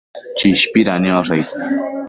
Chishpida 0.37 0.93
niosh 1.03 1.31
aid 1.37 1.47